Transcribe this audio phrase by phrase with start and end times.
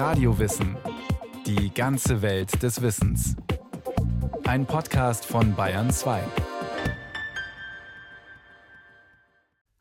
[0.00, 0.78] Radiowissen.
[1.44, 3.36] Die ganze Welt des Wissens.
[4.44, 6.22] Ein Podcast von Bayern 2.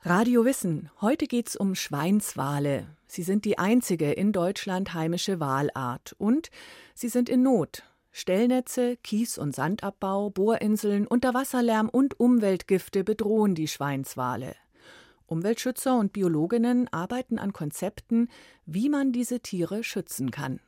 [0.02, 0.90] Radio Wissen.
[1.00, 2.88] Heute geht's um Schweinswale.
[3.08, 6.49] Sie sind die einzige in Deutschland heimische Walart und
[6.94, 7.83] sie sind in Not.
[8.12, 14.58] Stellnetze, Kies- und Sandabbau, Bohrinseln, Unterwasserlärm und Umweltgifte bedrohen die Schweinswale.
[15.30, 18.30] Umweltschützer und Biologinnen arbeiten an Konzepten,
[18.66, 20.60] wie man diese Tiere schützen kann.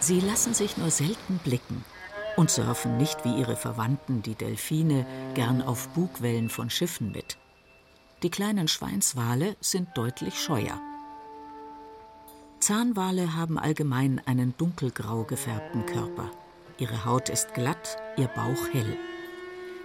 [0.00, 1.84] Sie lassen sich nur selten blicken
[2.36, 7.38] und surfen nicht wie ihre Verwandten, die Delfine, gern auf Bugwellen von Schiffen mit.
[8.22, 10.80] Die kleinen Schweinswale sind deutlich scheuer.
[12.60, 16.30] Zahnwale haben allgemein einen dunkelgrau gefärbten Körper.
[16.78, 18.96] Ihre Haut ist glatt, ihr Bauch hell.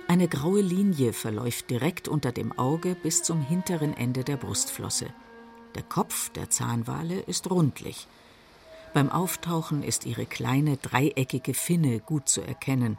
[0.10, 5.08] Eine graue Linie verläuft direkt unter dem Auge bis zum hinteren Ende der Brustflosse.
[5.76, 8.08] Der Kopf der Zahnwale ist rundlich.
[8.94, 12.98] Beim Auftauchen ist ihre kleine dreieckige Finne gut zu erkennen.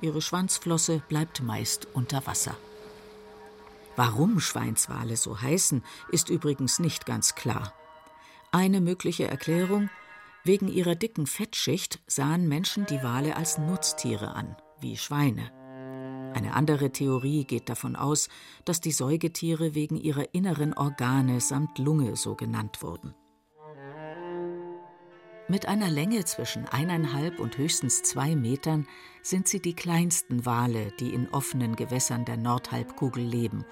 [0.00, 2.56] Ihre Schwanzflosse bleibt meist unter Wasser.
[3.96, 7.74] Warum Schweinswale so heißen, ist übrigens nicht ganz klar.
[8.52, 9.90] Eine mögliche Erklärung
[10.44, 15.57] Wegen ihrer dicken Fettschicht sahen Menschen die Wale als Nutztiere an, wie Schweine.
[16.34, 18.28] Eine andere Theorie geht davon aus,
[18.64, 23.14] dass die Säugetiere wegen ihrer inneren Organe samt Lunge so genannt wurden.
[25.50, 28.86] Mit einer Länge zwischen eineinhalb und höchstens zwei Metern
[29.22, 33.64] sind sie die kleinsten Wale, die in offenen Gewässern der Nordhalbkugel leben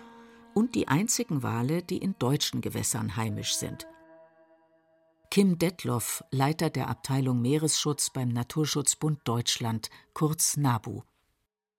[0.54, 3.86] und die einzigen Wale, die in deutschen Gewässern heimisch sind.
[5.30, 11.02] Kim Detloff, Leiter der Abteilung Meeresschutz beim Naturschutzbund Deutschland, kurz NABU.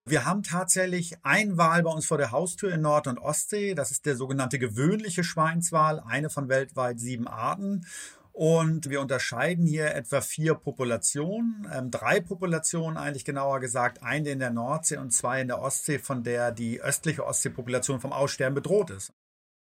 [0.08, 3.74] Wir haben tatsächlich ein Wal bei uns vor der Haustür in Nord- und Ostsee.
[3.74, 7.84] Das ist der sogenannte gewöhnliche Schweinswal, eine von weltweit sieben Arten.
[8.32, 14.38] Und wir unterscheiden hier etwa vier Populationen, ähm, drei Populationen eigentlich genauer gesagt, eine in
[14.38, 18.90] der Nordsee und zwei in der Ostsee, von der die östliche Ostseepopulation vom Aussterben bedroht
[18.90, 19.12] ist.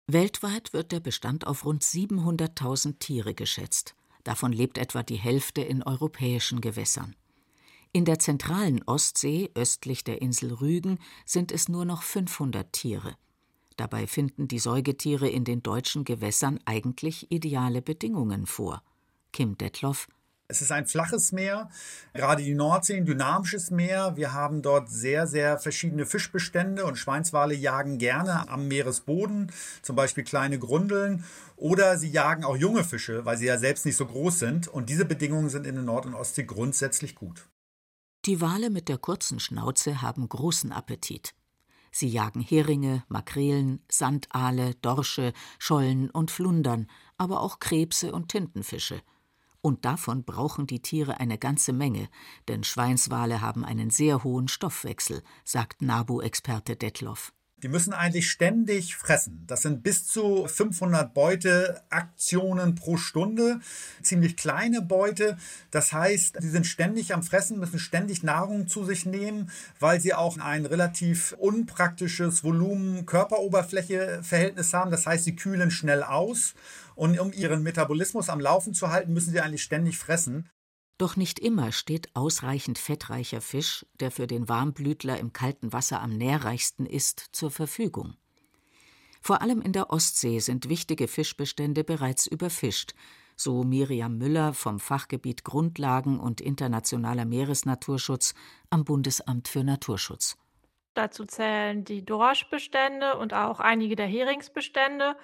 [0.07, 3.97] Weltweit wird der Bestand auf rund 700.000 Tiere geschätzt.
[4.23, 7.17] Davon lebt etwa die Hälfte in europäischen Gewässern.
[7.93, 13.17] In der zentralen Ostsee, östlich der Insel Rügen, sind es nur noch 500 Tiere.
[13.77, 18.83] Dabei finden die Säugetiere in den deutschen Gewässern eigentlich ideale Bedingungen vor.
[19.33, 20.07] Kim Detloff
[20.51, 21.71] es ist ein flaches Meer,
[22.13, 24.17] gerade die Nordsee ein dynamisches Meer.
[24.17, 30.25] Wir haben dort sehr, sehr verschiedene Fischbestände und Schweinswale jagen gerne am Meeresboden, zum Beispiel
[30.25, 31.25] kleine Grundeln.
[31.55, 34.67] Oder sie jagen auch junge Fische, weil sie ja selbst nicht so groß sind.
[34.67, 37.50] Und diese Bedingungen sind in der Nord- und Ostsee grundsätzlich gut.
[38.27, 41.35] Die Wale mit der kurzen Schnauze haben großen Appetit.
[41.91, 46.87] Sie jagen Heringe, Makrelen, Sandaale, Dorsche, Schollen und Flundern,
[47.17, 49.01] aber auch Krebse und Tintenfische.
[49.63, 52.11] Und davon brauchen die Tiere eine ganze Menge,
[52.49, 57.33] denn Schweinswale haben einen sehr hohen Stoffwechsel, sagt NABU-Experte Detloff.
[57.63, 59.45] Die müssen eigentlich ständig fressen.
[59.47, 63.61] Das sind bis zu 500 Beuteaktionen pro Stunde.
[64.03, 65.37] Ziemlich kleine Beute.
[65.71, 70.15] Das heißt, sie sind ständig am Fressen, müssen ständig Nahrung zu sich nehmen, weil sie
[70.15, 74.91] auch ein relativ unpraktisches Volumen-Körperoberfläche-Verhältnis haben.
[74.91, 76.55] Das heißt, sie kühlen schnell aus.
[76.95, 80.49] Und um ihren Metabolismus am Laufen zu halten, müssen sie eigentlich ständig fressen.
[81.01, 86.11] Doch nicht immer steht ausreichend fettreicher Fisch, der für den Warmblütler im kalten Wasser am
[86.11, 88.19] nährreichsten ist, zur Verfügung.
[89.23, 92.93] Vor allem in der Ostsee sind wichtige Fischbestände bereits überfischt,
[93.35, 98.35] so Miriam Müller vom Fachgebiet Grundlagen und internationaler Meeresnaturschutz
[98.69, 100.37] am Bundesamt für Naturschutz.
[100.93, 105.17] Dazu zählen die Dorschbestände und auch einige der Heringsbestände.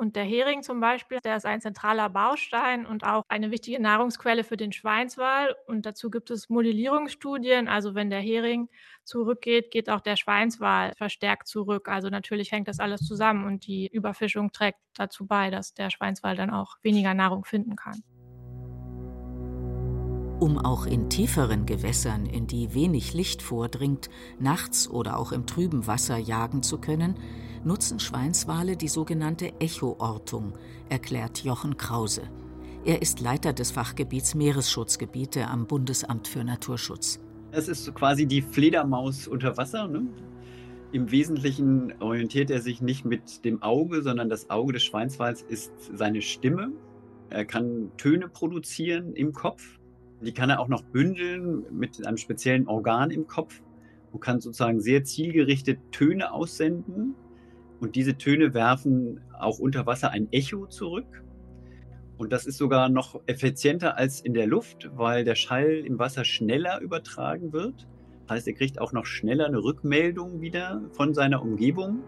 [0.00, 4.44] Und der Hering zum Beispiel, der ist ein zentraler Baustein und auch eine wichtige Nahrungsquelle
[4.44, 5.54] für den Schweinswal.
[5.66, 7.68] Und dazu gibt es Modellierungsstudien.
[7.68, 8.70] Also wenn der Hering
[9.04, 11.88] zurückgeht, geht auch der Schweinswal verstärkt zurück.
[11.88, 16.34] Also natürlich hängt das alles zusammen und die Überfischung trägt dazu bei, dass der Schweinswal
[16.34, 18.02] dann auch weniger Nahrung finden kann.
[20.40, 24.08] Um auch in tieferen Gewässern, in die wenig Licht vordringt,
[24.38, 27.14] nachts oder auch im trüben Wasser jagen zu können,
[27.62, 30.54] nutzen Schweinswale die sogenannte Echoortung,
[30.88, 32.22] erklärt Jochen Krause.
[32.86, 37.20] Er ist Leiter des Fachgebiets Meeresschutzgebiete am Bundesamt für Naturschutz.
[37.52, 39.88] Es ist quasi die Fledermaus unter Wasser.
[39.88, 40.06] Ne?
[40.92, 45.70] Im Wesentlichen orientiert er sich nicht mit dem Auge, sondern das Auge des Schweinswals ist
[45.94, 46.72] seine Stimme.
[47.28, 49.79] Er kann Töne produzieren im Kopf.
[50.20, 53.62] Die kann er auch noch bündeln mit einem speziellen Organ im Kopf
[54.12, 57.14] und kann sozusagen sehr zielgerichtet Töne aussenden.
[57.80, 61.24] Und diese Töne werfen auch unter Wasser ein Echo zurück.
[62.18, 66.24] Und das ist sogar noch effizienter als in der Luft, weil der Schall im Wasser
[66.26, 67.88] schneller übertragen wird.
[68.26, 72.00] Das heißt, er kriegt auch noch schneller eine Rückmeldung wieder von seiner Umgebung.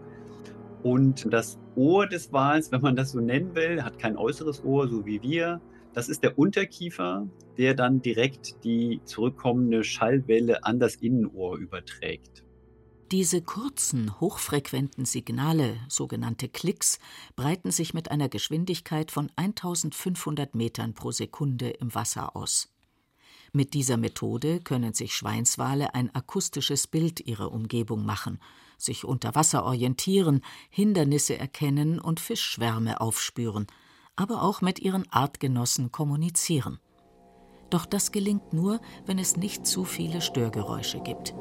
[0.83, 4.87] Und das Ohr des Wals, wenn man das so nennen will, hat kein äußeres Ohr,
[4.87, 5.61] so wie wir.
[5.93, 12.43] Das ist der Unterkiefer, der dann direkt die zurückkommende Schallwelle an das Innenohr überträgt.
[13.11, 16.97] Diese kurzen, hochfrequenten Signale, sogenannte Klicks,
[17.35, 22.73] breiten sich mit einer Geschwindigkeit von 1500 Metern pro Sekunde im Wasser aus.
[23.51, 28.39] Mit dieser Methode können sich Schweinswale ein akustisches Bild ihrer Umgebung machen,
[28.79, 30.41] sich unter Wasser orientieren,
[30.71, 33.67] Hindernisse erkennen und Fischschwärme aufspüren,
[34.15, 36.79] aber auch mit ihren Artgenossen kommunizieren.
[37.69, 41.33] Doch das gelingt nur, wenn es nicht zu viele Störgeräusche gibt.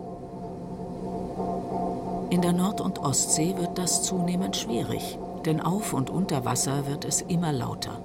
[2.31, 7.05] In der Nord- und Ostsee wird das zunehmend schwierig, denn auf und unter Wasser wird
[7.05, 8.03] es immer lauter.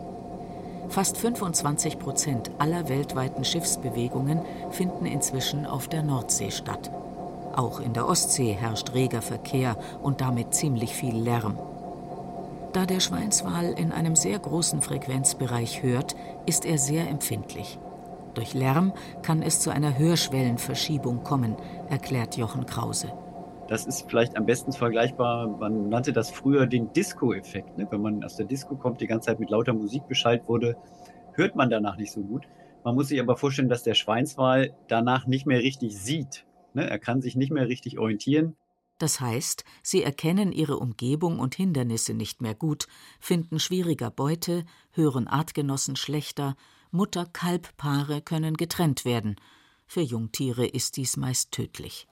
[0.89, 4.41] Fast 25 Prozent aller weltweiten Schiffsbewegungen
[4.71, 6.91] finden inzwischen auf der Nordsee statt.
[7.55, 11.57] Auch in der Ostsee herrscht reger Verkehr und damit ziemlich viel Lärm.
[12.73, 16.15] Da der Schweinswal in einem sehr großen Frequenzbereich hört,
[16.45, 17.79] ist er sehr empfindlich.
[18.33, 18.93] Durch Lärm
[19.23, 21.55] kann es zu einer Hörschwellenverschiebung kommen,
[21.89, 23.11] erklärt Jochen Krause.
[23.67, 27.77] Das ist vielleicht am besten vergleichbar, man nannte das früher den Disco-Effekt.
[27.77, 27.87] Ne?
[27.89, 30.77] Wenn man aus der Disco kommt, die ganze Zeit mit lauter Musik Bescheid wurde,
[31.33, 32.47] hört man danach nicht so gut.
[32.83, 36.45] Man muss sich aber vorstellen, dass der Schweinswal danach nicht mehr richtig sieht.
[36.73, 36.89] Ne?
[36.89, 38.55] Er kann sich nicht mehr richtig orientieren.
[38.97, 42.87] Das heißt, sie erkennen ihre Umgebung und Hindernisse nicht mehr gut,
[43.19, 46.55] finden schwieriger Beute, hören Artgenossen schlechter,
[46.91, 49.35] Mutter-Kalb-Paare können getrennt werden.
[49.85, 52.07] Für Jungtiere ist dies meist tödlich.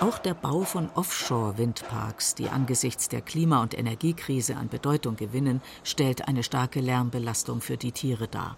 [0.00, 6.26] Auch der Bau von Offshore-Windparks, die angesichts der Klima- und Energiekrise an Bedeutung gewinnen, stellt
[6.26, 8.56] eine starke Lärmbelastung für die Tiere dar.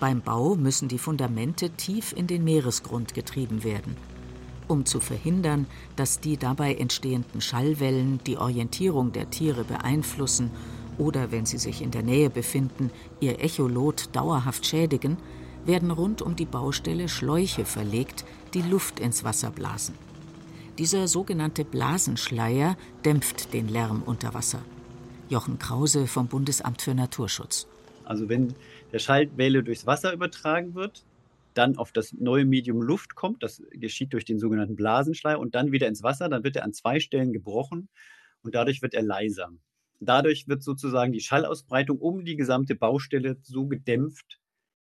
[0.00, 3.96] Beim Bau müssen die Fundamente tief in den Meeresgrund getrieben werden.
[4.70, 10.52] Um zu verhindern, dass die dabei entstehenden Schallwellen die Orientierung der Tiere beeinflussen
[10.96, 15.16] oder, wenn sie sich in der Nähe befinden, ihr Echolot dauerhaft schädigen,
[15.66, 18.24] werden rund um die Baustelle Schläuche verlegt,
[18.54, 19.96] die Luft ins Wasser blasen.
[20.78, 24.60] Dieser sogenannte Blasenschleier dämpft den Lärm unter Wasser.
[25.28, 27.66] Jochen Krause vom Bundesamt für Naturschutz.
[28.04, 28.54] Also wenn
[28.92, 31.02] der Schallwelle durchs Wasser übertragen wird,
[31.54, 35.72] dann auf das neue Medium Luft kommt, das geschieht durch den sogenannten Blasenschleier und dann
[35.72, 37.88] wieder ins Wasser, dann wird er an zwei Stellen gebrochen
[38.42, 39.50] und dadurch wird er leiser.
[40.00, 44.40] Dadurch wird sozusagen die Schallausbreitung um die gesamte Baustelle so gedämpft,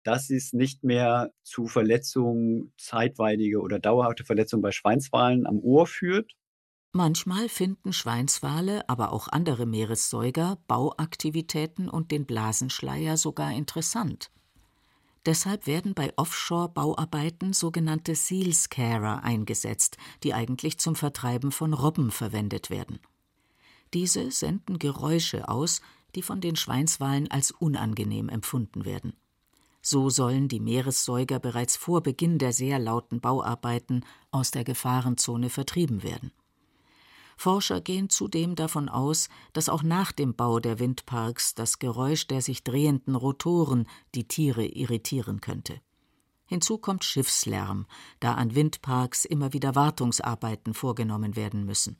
[0.03, 6.33] dass es nicht mehr zu Verletzungen, zeitweilige oder dauerhafte Verletzungen bei Schweinswalen am Ohr führt.
[6.95, 14.31] Manchmal finden Schweinswale, aber auch andere Meeressäuger Bauaktivitäten und den Blasenschleier sogar interessant.
[15.25, 22.99] Deshalb werden bei Offshore-Bauarbeiten sogenannte Seal-Scarer eingesetzt, die eigentlich zum Vertreiben von Robben verwendet werden.
[23.93, 25.81] Diese senden Geräusche aus,
[26.15, 29.13] die von den Schweinswalen als unangenehm empfunden werden.
[29.81, 36.03] So sollen die Meeressäuger bereits vor Beginn der sehr lauten Bauarbeiten aus der Gefahrenzone vertrieben
[36.03, 36.31] werden.
[37.37, 42.41] Forscher gehen zudem davon aus, dass auch nach dem Bau der Windparks das Geräusch der
[42.41, 45.81] sich drehenden Rotoren die Tiere irritieren könnte.
[46.45, 47.87] Hinzu kommt Schiffslärm,
[48.19, 51.97] da an Windparks immer wieder Wartungsarbeiten vorgenommen werden müssen.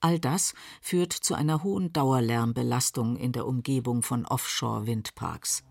[0.00, 5.64] All das führt zu einer hohen Dauerlärmbelastung in der Umgebung von Offshore-Windparks.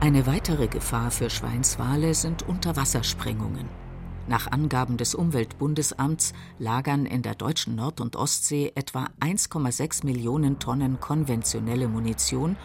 [0.00, 3.68] Eine weitere Gefahr für Schweinswale sind Unterwassersprengungen.
[4.28, 11.00] Nach Angaben des Umweltbundesamts lagern in der deutschen Nord- und Ostsee etwa 1,6 Millionen Tonnen
[11.00, 12.56] konventionelle Munition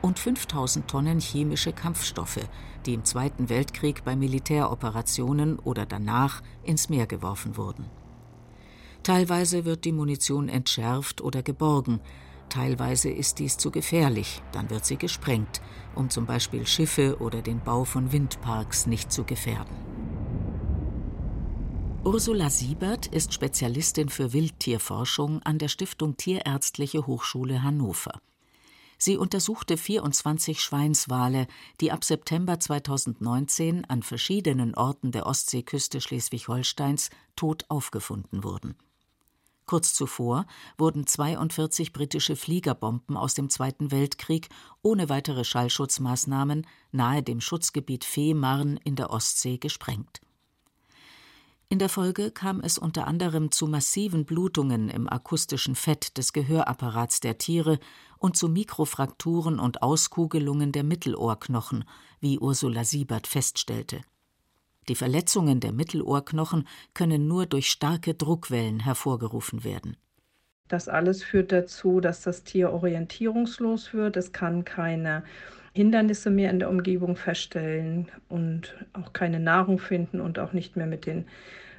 [0.00, 2.48] und 5000 Tonnen chemische Kampfstoffe,
[2.86, 7.86] die im Zweiten Weltkrieg bei Militäroperationen oder danach ins Meer geworfen wurden.
[9.02, 12.00] Teilweise wird die Munition entschärft oder geborgen,
[12.48, 15.60] Teilweise ist dies zu gefährlich, dann wird sie gesprengt,
[15.94, 20.07] um zum Beispiel Schiffe oder den Bau von Windparks nicht zu gefährden.
[22.08, 28.18] Ursula Siebert ist Spezialistin für Wildtierforschung an der Stiftung Tierärztliche Hochschule Hannover.
[28.96, 31.46] Sie untersuchte 24 Schweinswale,
[31.82, 38.74] die ab September 2019 an verschiedenen Orten der Ostseeküste Schleswig-Holsteins tot aufgefunden wurden.
[39.66, 40.46] Kurz zuvor
[40.78, 44.48] wurden 42 britische Fliegerbomben aus dem Zweiten Weltkrieg
[44.80, 50.22] ohne weitere Schallschutzmaßnahmen nahe dem Schutzgebiet Fehmarn in der Ostsee gesprengt.
[51.70, 57.20] In der Folge kam es unter anderem zu massiven Blutungen im akustischen Fett des Gehörapparats
[57.20, 57.78] der Tiere
[58.16, 61.84] und zu Mikrofrakturen und Auskugelungen der Mittelohrknochen,
[62.20, 64.00] wie Ursula Siebert feststellte.
[64.88, 69.98] Die Verletzungen der Mittelohrknochen können nur durch starke Druckwellen hervorgerufen werden.
[70.68, 74.16] Das alles führt dazu, dass das Tier orientierungslos wird.
[74.16, 75.22] Es kann keine
[75.78, 80.88] Hindernisse mehr in der Umgebung feststellen und auch keine Nahrung finden und auch nicht mehr
[80.88, 81.24] mit den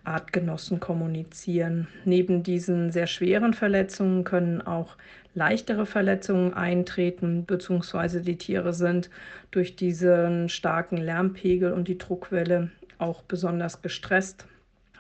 [0.06, 1.90] Artgenossen kommunizieren.
[2.06, 4.96] Neben diesen sehr schweren Verletzungen können auch
[5.36, 9.10] leichtere Verletzungen eintreten, beziehungsweise die Tiere sind
[9.52, 14.46] durch diesen starken Lärmpegel und die Druckwelle auch besonders gestresst,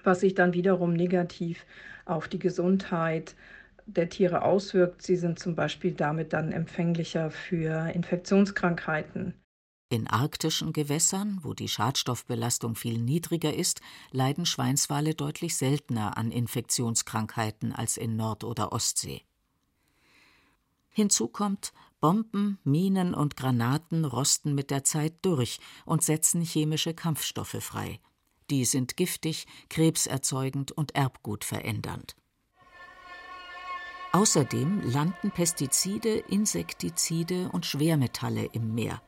[0.04, 1.66] was sich dann wiederum negativ
[2.04, 3.34] auf die Gesundheit
[3.94, 5.02] der Tiere auswirkt.
[5.02, 9.34] Sie sind zum Beispiel damit dann empfänglicher für Infektionskrankheiten.
[9.92, 13.82] In arktischen Gewässern, wo die Schadstoffbelastung viel niedriger ist,
[14.12, 19.24] leiden Schweinswale deutlich seltener an Infektionskrankheiten als in Nord- oder Ostsee.
[20.90, 27.58] Hinzu kommt, Bomben, Minen und Granaten rosten mit der Zeit durch und setzen chemische Kampfstoffe
[27.60, 28.00] frei.
[28.50, 32.16] Die sind giftig, krebserzeugend und erbgutverändernd.
[34.12, 39.02] Außerdem landen Pestizide, Insektizide und Schwermetalle im Meer.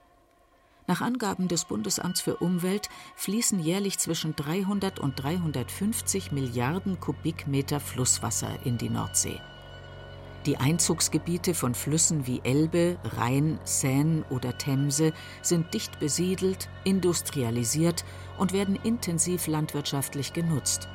[0.86, 8.64] Nach Angaben des Bundesamts für Umwelt fließen jährlich zwischen 300 und 350 Milliarden Kubikmeter Flusswasser
[8.64, 9.40] in die Nordsee.
[10.46, 18.06] Die Einzugsgebiete von Flüssen wie Elbe, Rhein, Seine oder Themse sind dicht besiedelt, industrialisiert
[18.38, 20.90] und werden intensiv landwirtschaftlich genutzt.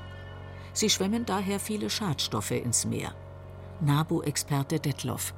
[0.73, 3.15] Sie schwemmen daher viele Schadstoffe ins Meer.
[3.81, 5.35] NABU-Experte Detloff.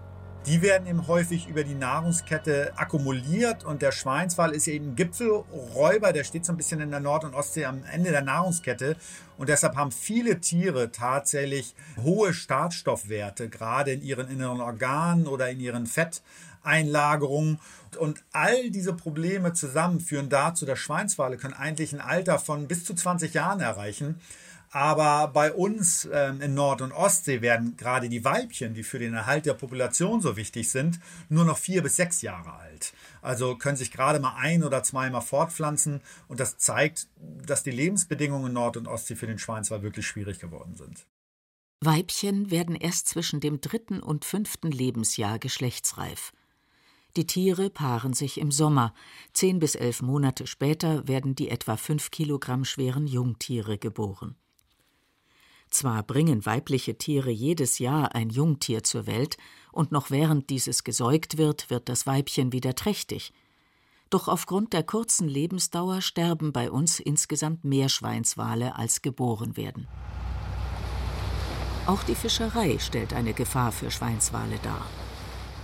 [0.46, 6.24] Die werden eben häufig über die Nahrungskette akkumuliert und der Schweinswal ist eben Gipfelräuber, der
[6.24, 8.96] steht so ein bisschen in der Nord- und Ostsee am Ende der Nahrungskette
[9.36, 15.60] und deshalb haben viele Tiere tatsächlich hohe Startstoffwerte, gerade in ihren inneren Organen oder in
[15.60, 17.58] ihren Fetteinlagerungen.
[17.98, 22.84] Und all diese Probleme zusammen führen dazu, dass Schweinswale können eigentlich ein Alter von bis
[22.84, 24.20] zu 20 Jahren erreichen.
[24.70, 29.14] Aber bei uns ähm, in Nord- und Ostsee werden gerade die Weibchen, die für den
[29.14, 32.92] Erhalt der Population so wichtig sind, nur noch vier bis sechs Jahre alt.
[33.22, 36.00] Also können sich gerade mal ein oder zweimal fortpflanzen.
[36.28, 37.08] Und das zeigt,
[37.46, 41.06] dass die Lebensbedingungen in Nord- und Ostsee für den Schweinswal wirklich schwierig geworden sind.
[41.80, 46.32] Weibchen werden erst zwischen dem dritten und fünften Lebensjahr geschlechtsreif.
[47.16, 48.94] Die Tiere paaren sich im Sommer.
[49.32, 54.36] Zehn bis elf Monate später werden die etwa fünf Kilogramm schweren Jungtiere geboren.
[55.70, 59.36] Zwar bringen weibliche Tiere jedes Jahr ein Jungtier zur Welt,
[59.72, 63.32] und noch während dieses gesäugt wird, wird das Weibchen wieder trächtig.
[64.10, 69.86] Doch aufgrund der kurzen Lebensdauer sterben bei uns insgesamt mehr Schweinswale, als geboren werden.
[71.86, 74.86] Auch die Fischerei stellt eine Gefahr für Schweinswale dar.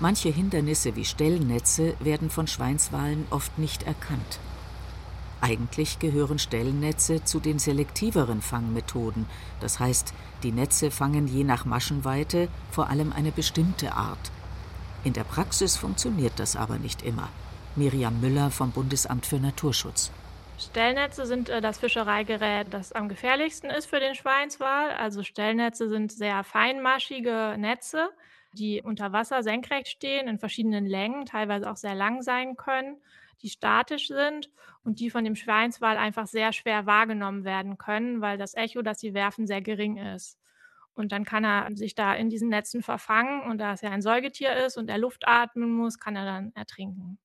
[0.01, 4.41] Manche Hindernisse wie Stellnetze werden von Schweinswalen oft nicht erkannt.
[5.45, 9.27] Eigentlich gehören Stellnetze zu den selektiveren Fangmethoden,
[9.61, 14.33] das heißt, die Netze fangen je nach Maschenweite vor allem eine bestimmte Art.
[15.05, 17.29] In der Praxis funktioniert das aber nicht immer.
[17.77, 20.11] Miriam Müller vom Bundesamt für Naturschutz.
[20.59, 24.93] Stellnetze sind äh, das Fischereigerät, das am gefährlichsten ist für den Schweinswal.
[24.93, 28.09] Also Stellnetze sind sehr feinmaschige Netze,
[28.55, 32.97] die unter Wasser senkrecht stehen, in verschiedenen Längen, teilweise auch sehr lang sein können
[33.43, 34.51] die statisch sind
[34.83, 39.01] und die von dem Schweinswal einfach sehr schwer wahrgenommen werden können, weil das Echo, das
[39.01, 40.39] sie werfen, sehr gering ist.
[40.95, 44.03] Und dann kann er sich da in diesen Netzen verfangen und da es ja ein
[44.03, 47.19] Säugetier ist und er Luft atmen muss, kann er dann ertrinken.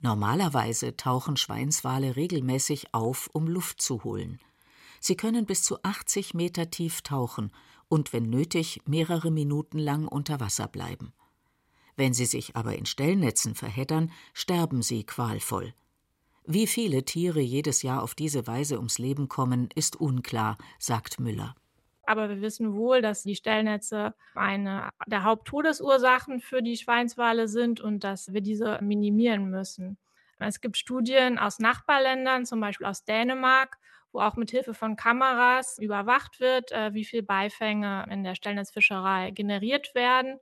[0.00, 4.40] Normalerweise tauchen Schweinswale regelmäßig auf, um Luft zu holen.
[5.00, 7.50] Sie können bis zu 80 Meter tief tauchen
[7.88, 11.14] und, wenn nötig, mehrere Minuten lang unter Wasser bleiben.
[11.98, 15.74] Wenn sie sich aber in Stellnetzen verheddern, sterben sie qualvoll.
[16.46, 21.56] Wie viele Tiere jedes Jahr auf diese Weise ums Leben kommen, ist unklar, sagt Müller.
[22.06, 28.04] Aber wir wissen wohl, dass die Stellnetze eine der Haupttodesursachen für die Schweinswale sind und
[28.04, 29.98] dass wir diese minimieren müssen.
[30.38, 33.76] Es gibt Studien aus Nachbarländern, zum Beispiel aus Dänemark,
[34.12, 39.32] wo auch mit Hilfe von Kameras überwacht wird, äh, wie viel Beifänge in der Stellnetzfischerei
[39.32, 40.38] generiert werden.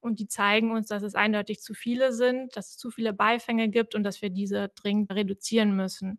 [0.00, 3.68] Und die zeigen uns, dass es eindeutig zu viele sind, dass es zu viele Beifänge
[3.68, 6.18] gibt und dass wir diese dringend reduzieren müssen.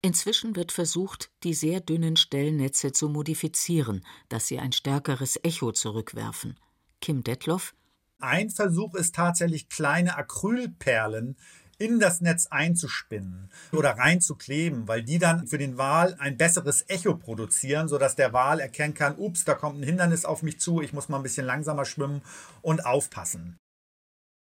[0.00, 6.58] Inzwischen wird versucht, die sehr dünnen Stellnetze zu modifizieren, dass sie ein stärkeres Echo zurückwerfen.
[7.00, 7.74] Kim Detloff.
[8.20, 11.36] Ein Versuch ist tatsächlich kleine Acrylperlen
[11.78, 17.14] in das Netz einzuspinnen oder reinzukleben, weil die dann für den Wal ein besseres Echo
[17.14, 20.92] produzieren, sodass der Wal erkennen kann, ups, da kommt ein Hindernis auf mich zu, ich
[20.92, 22.22] muss mal ein bisschen langsamer schwimmen
[22.62, 23.56] und aufpassen.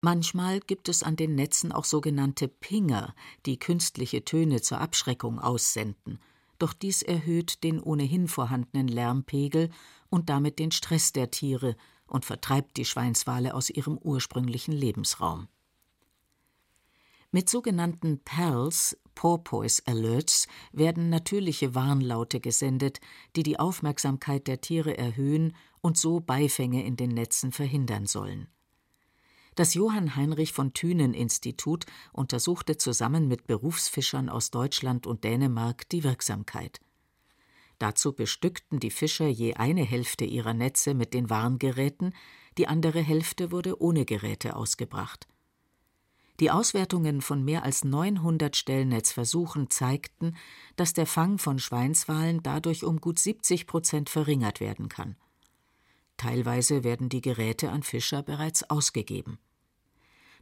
[0.01, 3.15] Manchmal gibt es an den Netzen auch sogenannte Pinger,
[3.47, 6.19] die künstliche Töne zur Abschreckung aussenden.
[6.59, 9.71] Doch dies erhöht den ohnehin vorhandenen Lärmpegel
[10.11, 11.75] und damit den Stress der Tiere
[12.07, 15.49] und vertreibt die Schweinswale aus ihrem ursprünglichen Lebensraum.
[17.35, 23.01] Mit sogenannten PALs, Porpoise Alerts, werden natürliche Warnlaute gesendet,
[23.35, 28.47] die die Aufmerksamkeit der Tiere erhöhen und so Beifänge in den Netzen verhindern sollen.
[29.57, 36.05] Das Johann Heinrich von Thünen Institut untersuchte zusammen mit Berufsfischern aus Deutschland und Dänemark die
[36.05, 36.79] Wirksamkeit.
[37.81, 42.15] Dazu bestückten die Fischer je eine Hälfte ihrer Netze mit den Warngeräten,
[42.59, 45.27] die andere Hälfte wurde ohne Geräte ausgebracht.
[46.41, 50.37] Die Auswertungen von mehr als 900 Stellnetzversuchen zeigten,
[50.75, 55.17] dass der Fang von Schweinswalen dadurch um gut 70 Prozent verringert werden kann.
[56.17, 59.39] Teilweise werden die Geräte an Fischer bereits ausgegeben.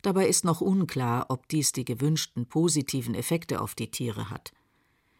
[0.01, 4.53] Dabei ist noch unklar, ob dies die gewünschten positiven Effekte auf die Tiere hat.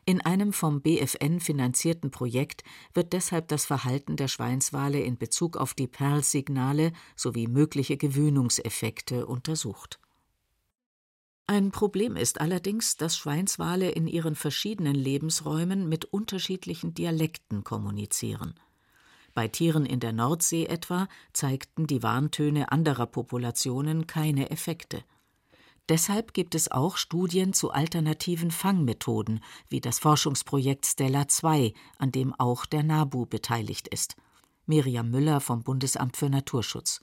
[0.05, 5.75] In einem vom BFN finanzierten Projekt wird deshalb das Verhalten der Schweinswale in Bezug auf
[5.75, 10.01] die Perlsignale sowie mögliche Gewöhnungseffekte untersucht.
[11.53, 18.55] Ein Problem ist allerdings, dass Schweinswale in ihren verschiedenen Lebensräumen mit unterschiedlichen Dialekten kommunizieren.
[19.35, 25.05] Bei Tieren in der Nordsee etwa zeigten die Warntöne anderer Populationen keine Effekte.
[25.91, 32.33] Deshalb gibt es auch Studien zu alternativen Fangmethoden, wie das Forschungsprojekt Stella 2, an dem
[32.33, 34.17] auch der NABU beteiligt ist.
[34.65, 37.03] Miriam Müller vom Bundesamt für Naturschutz.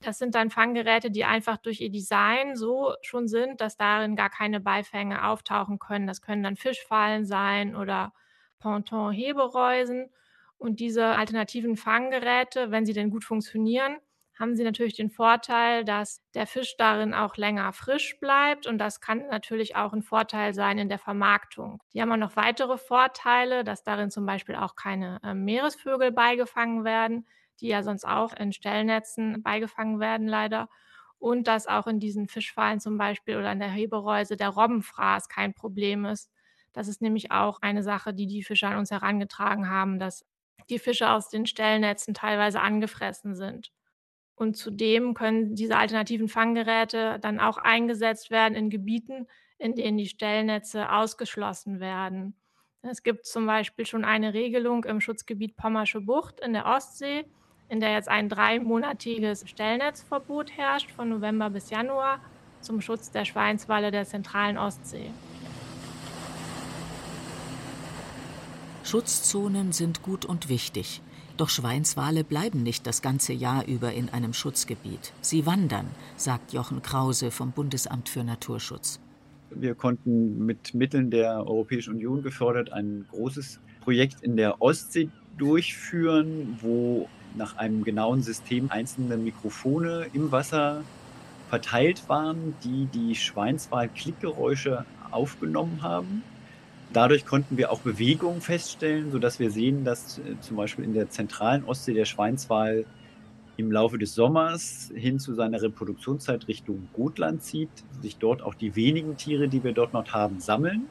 [0.00, 4.30] Das sind dann Fanggeräte, die einfach durch ihr Design so schon sind, dass darin gar
[4.30, 6.06] keine Beifänge auftauchen können.
[6.06, 8.12] Das können dann Fischfallen sein oder
[8.58, 10.10] Ponton-Hebereusen.
[10.58, 13.98] Und diese alternativen Fanggeräte, wenn sie denn gut funktionieren,
[14.38, 19.00] haben sie natürlich den Vorteil, dass der Fisch darin auch länger frisch bleibt und das
[19.00, 21.82] kann natürlich auch ein Vorteil sein in der Vermarktung.
[21.94, 26.84] Die haben auch noch weitere Vorteile, dass darin zum Beispiel auch keine äh, Meeresvögel beigefangen
[26.84, 27.26] werden,
[27.60, 30.68] die ja sonst auch in Stellnetzen beigefangen werden, leider.
[31.18, 35.54] Und dass auch in diesen Fischfallen zum Beispiel oder in der Hebereuse der Robbenfraß kein
[35.54, 36.30] Problem ist.
[36.72, 40.26] Das ist nämlich auch eine Sache, die die Fischer an uns herangetragen haben, dass
[40.68, 43.72] die Fische aus den Stellnetzen teilweise angefressen sind.
[44.34, 49.26] Und zudem können diese alternativen Fanggeräte dann auch eingesetzt werden in Gebieten,
[49.58, 52.36] in denen die Stellnetze ausgeschlossen werden.
[52.82, 57.24] Es gibt zum Beispiel schon eine Regelung im Schutzgebiet Pommersche Bucht in der Ostsee,
[57.68, 62.20] in der jetzt ein dreimonatiges Stellnetzverbot herrscht von November bis Januar
[62.60, 65.10] zum Schutz der Schweinswale der zentralen Ostsee.
[68.82, 71.00] Schutzzonen sind gut und wichtig.
[71.36, 75.12] Doch Schweinswale bleiben nicht das ganze Jahr über in einem Schutzgebiet.
[75.20, 79.00] Sie wandern, sagt Jochen Krause vom Bundesamt für Naturschutz.
[79.50, 86.56] Wir konnten mit Mitteln der Europäischen Union gefördert ein großes Projekt in der Ostsee durchführen,
[86.60, 90.82] wo nach einem genauen System einzelne Mikrofone im Wasser
[91.48, 96.22] verteilt waren, die die Schweinswal-Klickgeräusche aufgenommen haben.
[96.92, 101.10] Dadurch konnten wir auch Bewegungen feststellen, sodass wir sehen, dass äh, zum Beispiel in der
[101.10, 102.84] zentralen Ostsee der Schweinswal
[103.56, 107.70] im Laufe des Sommers hin zu seiner Reproduktionszeit Richtung Gotland zieht,
[108.02, 110.86] sich dort auch die wenigen Tiere, die wir dort noch haben, sammeln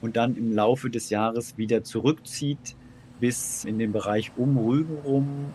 [0.00, 2.76] und dann im Laufe des Jahres wieder zurückzieht
[3.22, 5.54] bis in den Bereich um Rügen rum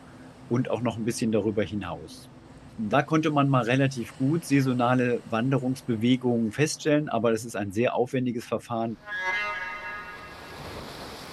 [0.50, 2.30] und auch noch ein bisschen darüber hinaus.
[2.78, 8.46] Da konnte man mal relativ gut saisonale Wanderungsbewegungen feststellen, aber das ist ein sehr aufwendiges
[8.46, 8.96] Verfahren.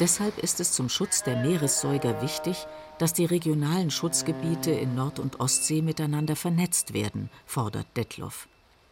[0.00, 2.66] Deshalb ist es zum Schutz der Meeressäuger wichtig,
[2.98, 8.48] dass die regionalen Schutzgebiete in Nord- und Ostsee miteinander vernetzt werden, fordert Detloff.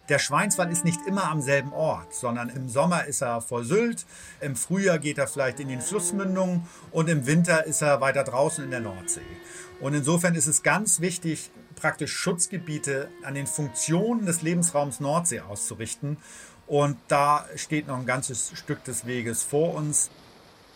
[0.09, 4.05] Der Schweinswall ist nicht immer am selben Ort, sondern im Sommer ist er vor Sylt,
[4.41, 8.65] im Frühjahr geht er vielleicht in den Flussmündungen und im Winter ist er weiter draußen
[8.65, 9.21] in der Nordsee.
[9.81, 16.17] Und insofern ist es ganz wichtig, praktisch Schutzgebiete an den Funktionen des Lebensraums Nordsee auszurichten.
[16.67, 20.11] Und da steht noch ein ganzes Stück des Weges vor uns.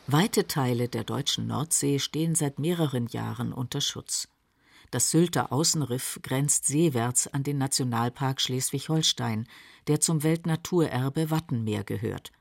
[0.09, 4.29] Weite Teile der deutschen Nordsee stehen seit mehreren Jahren unter Schutz.
[4.91, 9.47] Das Sylter Außenriff grenzt seewärts an den Nationalpark Schleswig-Holstein,
[9.89, 12.33] der zum Weltnaturerbe Wattenmeer gehört.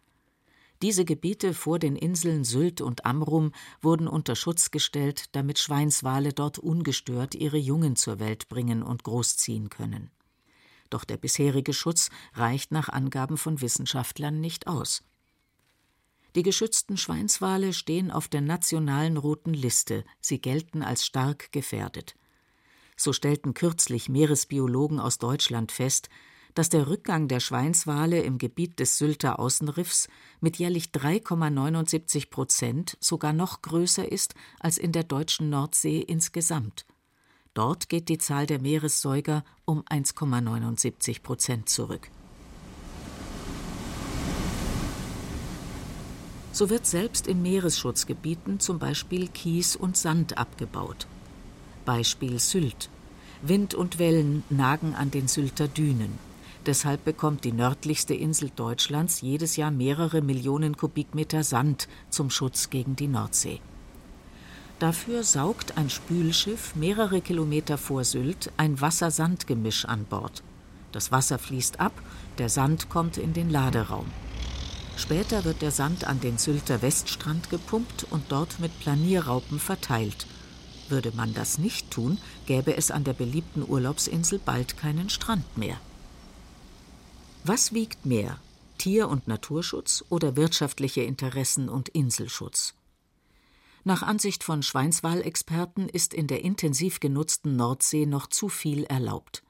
[0.82, 6.60] Diese Gebiete vor den Inseln Sylt und Amrum wurden unter Schutz gestellt, damit Schweinswale dort
[6.60, 10.12] ungestört ihre Jungen zur Welt bringen und großziehen können.
[10.90, 15.04] Doch der bisherige Schutz reicht nach Angaben von Wissenschaftlern nicht aus.
[16.36, 22.16] Die geschützten Schweinswale stehen auf der nationalen roten Liste, sie gelten als stark gefährdet.
[22.96, 26.10] So stellten kürzlich Meeresbiologen aus Deutschland fest,
[26.54, 30.08] dass der Rückgang der Schweinswale im Gebiet des Sylter Außenriffs
[30.40, 36.86] mit jährlich 3,79 Prozent sogar noch größer ist als in der deutschen Nordsee insgesamt.
[37.54, 42.10] Dort geht die Zahl der Meeressäuger um 1,79 Prozent zurück.
[46.54, 51.06] So wird selbst in Meeresschutzgebieten zum Beispiel Kies und Sand abgebaut.
[51.86, 52.90] Beispiel Sylt.
[53.42, 56.18] Wind und Wellen nagen an den Sylter Dünen.
[56.66, 62.96] Deshalb bekommt die nördlichste Insel Deutschlands jedes Jahr mehrere Millionen Kubikmeter Sand zum Schutz gegen
[62.96, 63.62] die Nordsee.
[64.80, 70.44] Dafür saugt ein Spülschiff mehrere Kilometer vor Sylt ein Wasser-Sand-Gemisch an Bord.
[70.92, 71.94] Das Wasser fließt ab,
[72.40, 74.08] der Sand kommt in den Laderaum.
[74.98, 80.26] Später wird der Sand an den Sylter Weststrand gepumpt und dort mit Planierraupen verteilt.
[80.90, 85.80] Würde man das nicht tun, gäbe es an der beliebten Urlaubsinsel bald keinen Strand mehr.
[87.44, 88.40] Was wiegt mehr?
[88.78, 92.76] Tier- und Naturschutz oder wirtschaftliche Interessen und Inselschutz?
[93.84, 99.44] Nach Ansicht von Schweinswalexperten ist in der intensiv genutzten Nordsee noch zu viel erlaubt.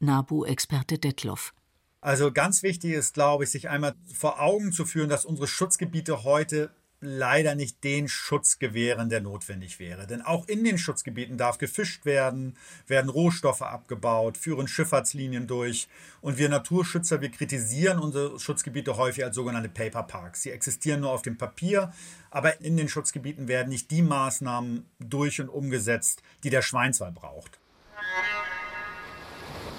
[0.00, 1.54] NABU-Experte Detloff.
[2.00, 6.22] Also ganz wichtig ist, glaube ich, sich einmal vor Augen zu führen, dass unsere Schutzgebiete
[6.22, 10.06] heute leider nicht den Schutz gewähren, der notwendig wäre.
[10.06, 12.56] Denn auch in den Schutzgebieten darf gefischt werden,
[12.86, 15.88] werden Rohstoffe abgebaut, führen Schifffahrtslinien durch.
[16.20, 20.42] Und wir Naturschützer, wir kritisieren unsere Schutzgebiete häufig als sogenannte Paper Parks.
[20.42, 21.92] Sie existieren nur auf dem Papier,
[22.30, 27.58] aber in den Schutzgebieten werden nicht die Maßnahmen durch und umgesetzt, die der Schweinswall braucht.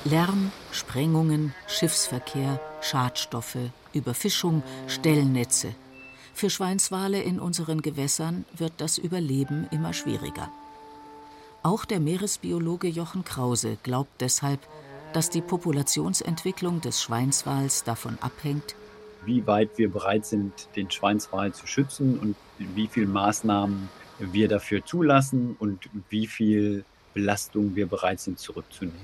[0.05, 3.57] Lärm, Sprengungen, Schiffsverkehr, Schadstoffe,
[3.93, 5.75] Überfischung, Stellnetze.
[6.39, 10.49] Für Schweinswale in unseren Gewässern wird das Überleben immer schwieriger.
[11.63, 14.61] Auch der Meeresbiologe Jochen Krause glaubt deshalb,
[15.11, 18.75] dass die Populationsentwicklung des Schweinswals davon abhängt,
[19.25, 24.85] wie weit wir bereit sind, den Schweinswal zu schützen und wie viele Maßnahmen wir dafür
[24.85, 28.97] zulassen und wie viel Belastung wir bereit sind zurückzunehmen.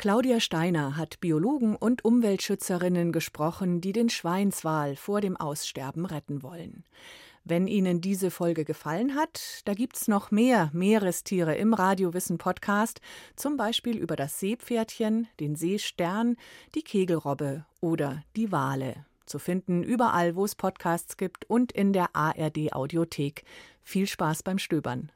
[0.00, 6.84] Claudia Steiner hat Biologen und Umweltschützerinnen gesprochen, die den Schweinswal vor dem Aussterben retten wollen.
[7.44, 13.02] Wenn Ihnen diese Folge gefallen hat, da gibt's noch mehr Meerestiere im Radiowissen Podcast,
[13.36, 16.36] zum Beispiel über das Seepferdchen, den Seestern,
[16.74, 19.04] die Kegelrobbe oder die Wale.
[19.26, 23.44] Zu finden überall, wo es Podcasts gibt und in der ARD Audiothek.
[23.82, 25.12] Viel Spaß beim Stöbern.